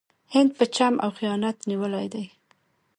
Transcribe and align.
هند 0.33 0.51
په 0.57 0.65
چم 0.75 0.93
او 1.03 1.09
خیانت 1.17 1.57
نیولی 1.69 2.07
دی. 2.13 2.25